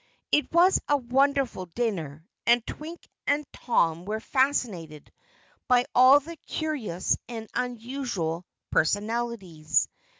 [0.31, 5.11] It was a wonderful dinner, and Twink and Tom were fascinated
[5.67, 9.87] by all the curious and unusual personalities.